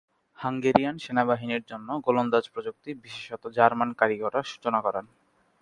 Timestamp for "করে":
4.81-5.01